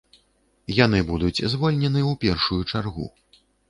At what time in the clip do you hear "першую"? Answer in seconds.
2.27-2.63